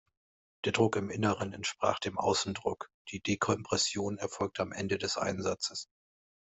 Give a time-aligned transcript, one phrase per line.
[0.65, 5.89] Der Druck im Inneren entsprach dem Außendruck; die Dekompression erfolgte am Ende des Einsatzes.